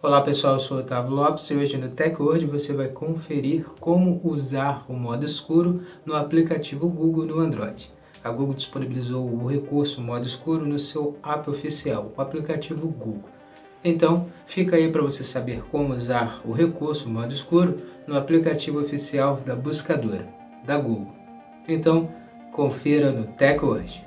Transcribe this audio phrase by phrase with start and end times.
[0.00, 4.20] Olá pessoal, eu sou o Otávio Lopes e hoje no TechWord você vai conferir como
[4.22, 7.90] usar o modo escuro no aplicativo Google no Android.
[8.22, 13.28] A Google disponibilizou o recurso modo escuro no seu app oficial, o aplicativo Google.
[13.82, 19.40] Então, fica aí para você saber como usar o recurso modo escuro no aplicativo oficial
[19.44, 20.28] da buscadora,
[20.64, 21.12] da Google.
[21.66, 22.08] Então,
[22.52, 24.06] confira no TechWord.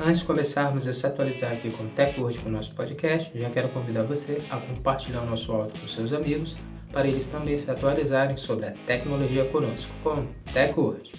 [0.00, 3.50] Antes de começarmos a se atualizar aqui com o TechWord com o nosso podcast, já
[3.50, 6.56] quero convidar você a compartilhar o nosso áudio com seus amigos,
[6.90, 11.12] para eles também se atualizarem sobre a tecnologia conosco, com TechWord.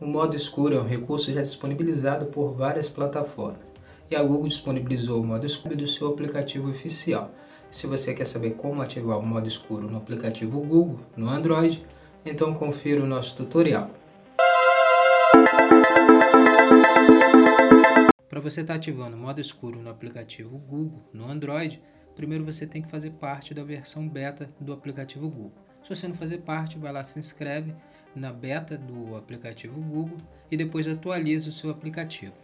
[0.00, 3.58] O modo escuro é um recurso já disponibilizado por várias plataformas,
[4.10, 7.32] e a Google disponibilizou o modo escuro do seu aplicativo oficial,
[7.70, 11.84] se você quer saber como ativar o modo escuro no aplicativo Google no Android,
[12.24, 13.90] então confira o nosso tutorial.
[18.28, 21.80] Para você estar tá ativando o modo escuro no aplicativo Google no Android,
[22.16, 25.52] primeiro você tem que fazer parte da versão beta do aplicativo Google.
[25.82, 27.74] Se você não fazer parte, vai lá se inscreve
[28.14, 30.18] na beta do aplicativo Google
[30.50, 32.34] e depois atualiza o seu aplicativo.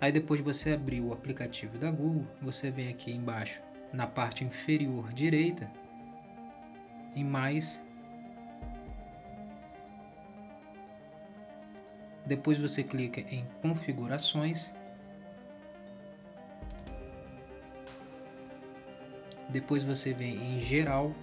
[0.00, 4.44] Aí depois de você abrir o aplicativo da Google, você vem aqui embaixo na parte
[4.44, 5.70] inferior direita,
[7.14, 7.82] em mais.
[12.26, 14.74] Depois você clica em configurações.
[19.48, 21.14] Depois você vem em geral.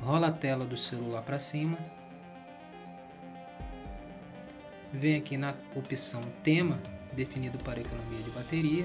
[0.00, 1.76] Rola a tela do celular para cima.
[4.92, 6.80] Vem aqui na opção tema
[7.16, 8.84] definido para economia de bateria.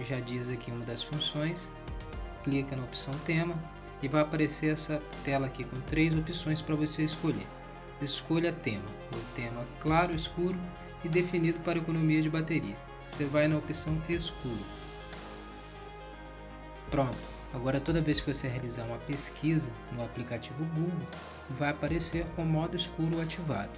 [0.00, 1.70] Já diz aqui uma das funções.
[2.42, 3.54] Clica na opção tema
[4.02, 7.46] e vai aparecer essa tela aqui com três opções para você escolher.
[8.00, 10.58] Escolha tema, o tema claro, escuro
[11.04, 12.76] e definido para economia de bateria.
[13.06, 14.64] Você vai na opção escuro.
[16.90, 17.34] Pronto.
[17.52, 21.06] Agora toda vez que você realizar uma pesquisa no aplicativo Google,
[21.48, 23.70] vai aparecer com modo escuro ativado.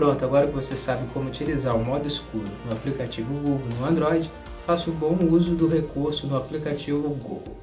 [0.00, 4.30] Pronto, agora que você sabe como utilizar o modo escuro no aplicativo Google no Android,
[4.66, 7.54] faça o bom uso do recurso no aplicativo Google.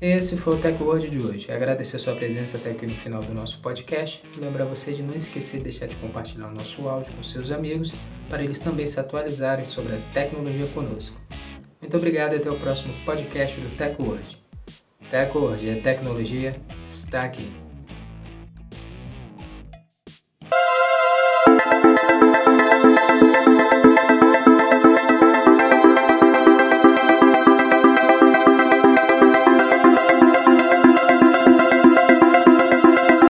[0.00, 1.50] Esse foi o Tech Word de hoje.
[1.50, 4.22] Agradecer sua presença até aqui no final do nosso podcast.
[4.38, 7.92] Lembrar você de não esquecer de deixar de compartilhar o nosso áudio com seus amigos,
[8.28, 11.16] para eles também se atualizarem sobre a tecnologia conosco.
[11.80, 14.39] Muito obrigado e até o próximo podcast do Tech Word.
[15.10, 16.54] Tecord é tecnologia,
[16.86, 17.52] está aqui.